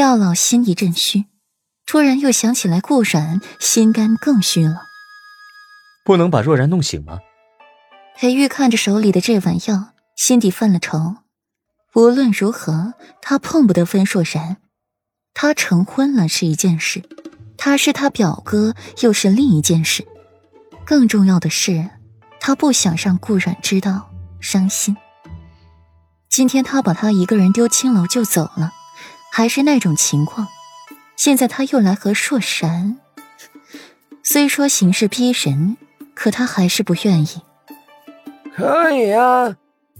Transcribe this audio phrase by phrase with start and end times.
[0.00, 1.26] 药老心一阵虚，
[1.84, 4.84] 突然又想起来顾然，心肝更虚了。
[6.06, 7.18] 不能把若然弄醒吗？
[8.16, 11.16] 裴玉看着手里的这碗药，心底犯了愁。
[11.92, 14.56] 无论如何，他碰不得分若然。
[15.34, 17.02] 他成婚了是一件事，
[17.58, 20.08] 他是他表哥又是另一件事。
[20.86, 21.90] 更重要的是，
[22.40, 24.10] 他不想让顾然知道，
[24.40, 24.96] 伤心。
[26.30, 28.72] 今天他把他一个人丢青楼就走了，
[29.32, 30.48] 还是那种情况。
[31.16, 32.98] 现在他又来和硕然，
[34.22, 35.76] 虽说形势逼人，
[36.14, 37.42] 可他还是不愿意。
[38.54, 39.54] 可以啊，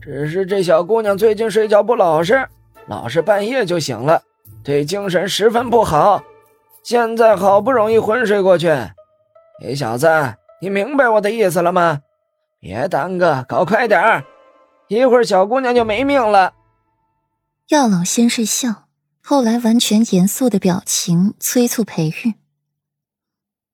[0.00, 2.48] 只是这小姑娘最近睡觉不老实，
[2.86, 4.22] 老是半夜就醒了，
[4.62, 6.22] 对精神十分不好。
[6.82, 8.70] 现在好不容易昏睡过去，
[9.60, 10.06] 你小子，
[10.60, 12.00] 你明白我的意思了吗？
[12.60, 14.24] 别耽搁，搞快点儿，
[14.88, 16.54] 一会儿小姑娘就没命了。
[17.68, 18.85] 药老先是笑，
[19.28, 22.34] 后来完全严肃的表情催促裴玉。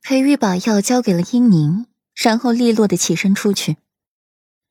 [0.00, 3.76] 裴玉把药交给了英宁，然后利落的起身出去。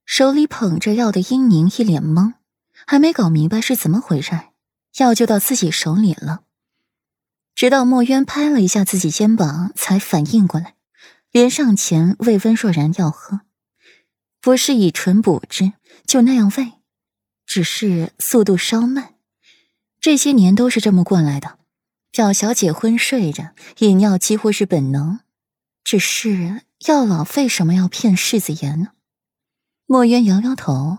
[0.03, 2.33] 手里捧着药的英宁一脸懵，
[2.87, 4.31] 还没搞明白是怎么回事，
[4.97, 6.41] 药就到自己手里了。
[7.53, 10.73] 直到墨渊拍了一下自己肩膀，才反应过来，
[11.29, 13.41] 连上前喂温若然药喝，
[14.41, 15.73] 不是以唇补之，
[16.07, 16.73] 就那样喂，
[17.45, 19.13] 只是速度稍慢。
[20.03, 21.59] 这些年都是这么过来的，
[22.11, 25.21] 表小姐昏睡着，饮药几乎是本能。
[25.85, 28.89] 只是药老为什么要骗世子爷呢？
[29.85, 30.97] 墨渊摇摇头，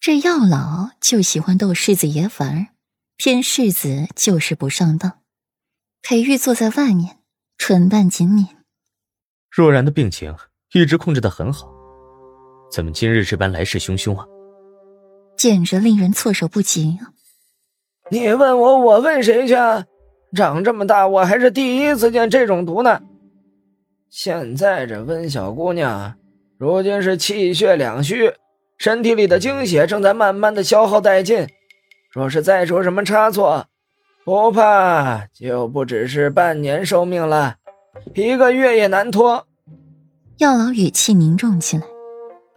[0.00, 2.68] 这药老就喜欢逗世子爷玩，
[3.18, 5.18] 骗世子就是不上当。
[6.00, 7.18] 裴玉坐在外面，
[7.58, 8.46] 唇瓣紧抿。
[9.50, 10.34] 若然的病情
[10.72, 11.70] 一直控制的很好，
[12.72, 14.24] 怎么今日这般来势汹汹啊？
[15.36, 17.11] 简直令人措手不及啊！
[18.10, 19.54] 你问我，我问谁去？
[20.34, 23.00] 长这么大，我还是第一次见这种毒呢。
[24.08, 26.14] 现在这温小姑娘。
[26.58, 28.32] 如今是气血两虚，
[28.78, 31.46] 身体里的精血正在慢慢的消耗殆尽。
[32.12, 33.66] 若是再出什么差错，
[34.24, 37.56] 不怕就不只是半年寿命了，
[38.14, 39.46] 一个月也难脱。
[40.38, 41.82] 药老语气凝重起来，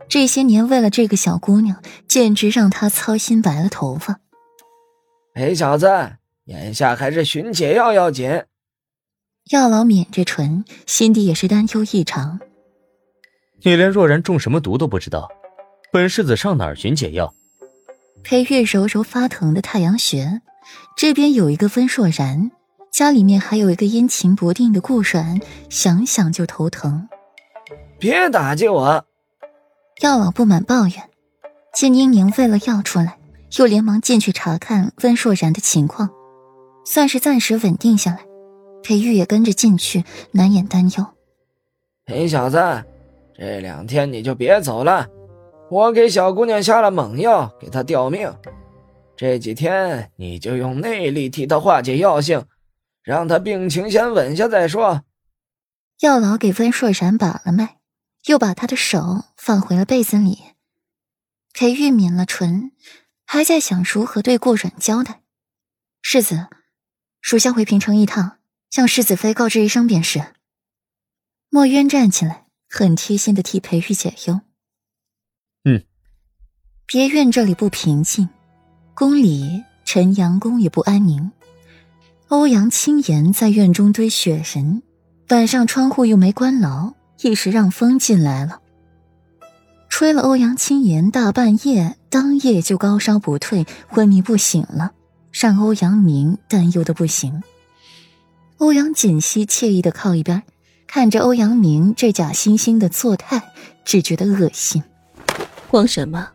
[0.08, 4.20] 这些年为了这个小姑娘，简直让他操心白了头发。
[5.36, 5.90] 裴小子，
[6.46, 8.46] 眼下还是寻解药要紧。
[9.52, 12.40] 药老抿着唇，心底也是担忧异常。
[13.62, 15.28] 你连若然中什么毒都不知道，
[15.92, 17.34] 本世子上哪儿寻解药？
[18.24, 20.40] 裴月揉揉发疼的太阳穴，
[20.96, 22.50] 这边有一个温若然，
[22.90, 27.10] 家里面还有一个阴晴不定的顾阮，想想就头疼。
[28.00, 29.06] 别打击我！
[30.02, 31.10] 药老不满抱怨。
[31.74, 33.18] 见英宁喂了药出来，
[33.58, 36.10] 又连忙进去查看温若然的情况，
[36.86, 38.20] 算是暂时稳定下来。
[38.84, 41.06] 裴玉也跟着进去，难掩担忧。
[42.06, 42.60] 裴小子。
[43.38, 45.08] 这两天你就别走了，
[45.70, 48.34] 我给小姑娘下了猛药，给她吊命。
[49.18, 52.46] 这几天你就用内力替她化解药性，
[53.04, 55.02] 让她病情先稳下再说。
[56.00, 57.78] 药老给温硕然把了脉，
[58.28, 60.40] 又把他的手放回了被子里。
[61.54, 62.72] 裴玉抿了唇，
[63.36, 65.22] 还在想如何对顾阮交代。
[66.02, 66.48] 世子，
[67.20, 68.38] 属下回平城一趟，
[68.72, 70.24] 向世子妃告知一声便是。
[71.50, 72.46] 墨渊站起来。
[72.68, 74.42] 很贴心的替裴玉解忧。
[75.64, 75.84] 嗯，
[76.86, 78.28] 别院这里不平静，
[78.94, 81.32] 宫里陈阳宫也不安宁。
[82.28, 84.82] 欧阳青岩在院中堆雪人，
[85.30, 88.62] 晚上窗户又没关牢，一时让风进来了，
[89.98, 94.92] 吹了欧阳青言大半夜，当夜就高烧不退，昏迷不醒了，
[95.32, 97.42] 让欧阳明担忧的不行。
[98.58, 100.44] 欧阳锦溪惬意的靠一边。
[100.86, 103.54] 看着欧阳明这假惺惺的作态，
[103.86, 104.84] 只觉得恶心。
[105.70, 106.28] 慌什么？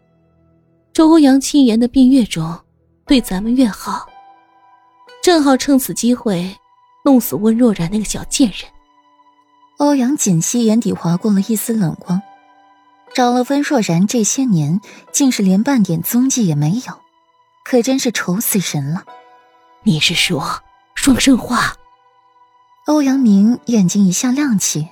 [0.94, 2.60] 这欧阳青言的病越重，
[3.04, 4.06] 对咱们越好。
[5.22, 6.56] 正好趁此机会，
[7.04, 8.62] 弄死温若然那个小贱人。
[9.76, 12.22] 欧阳锦溪眼底划过了一丝冷光。
[13.14, 14.80] 找了温若然这些年，
[15.12, 17.00] 竟是连半点踪迹也没有，
[17.64, 19.04] 可真是愁死人了。
[19.82, 20.62] 你是说
[20.94, 21.74] 双生花？
[22.86, 24.88] 欧阳明眼睛一下亮起，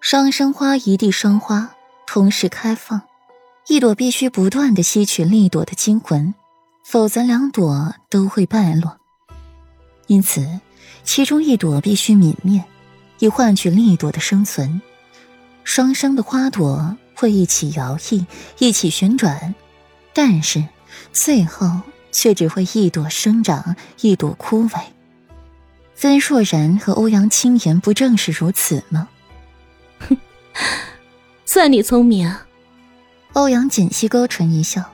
[0.00, 1.74] 双生花一地双花
[2.06, 3.02] 同时开放，
[3.66, 6.34] 一朵必须不断的吸取另一朵的精魂，
[6.84, 8.98] 否则两朵都会败落。
[10.06, 10.60] 因此，
[11.04, 12.64] 其中一朵必须泯灭，
[13.18, 14.80] 以换取另一朵的生存。
[15.64, 18.26] 双生的花朵会一起摇曳，
[18.58, 19.54] 一起旋转，
[20.12, 20.64] 但是
[21.12, 21.80] 最后
[22.10, 24.80] 却只会一朵生长，一朵枯萎。
[26.02, 29.08] 温若然和欧阳青言不正是如此吗？
[30.00, 30.16] 哼，
[31.46, 32.34] 算你聪明。
[33.34, 34.92] 欧阳锦溪勾唇一笑，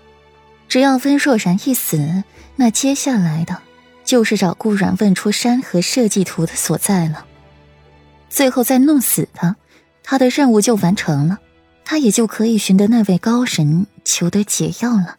[0.68, 2.24] 只要温若然一死，
[2.56, 3.62] 那接下来的，
[4.04, 7.24] 就是找顾阮问出山河设计图的所在了。
[8.28, 9.56] 最后再弄死他，
[10.02, 11.38] 他的任务就完成了，
[11.90, 15.16] 他也就可以寻得那位高神，求得解药了。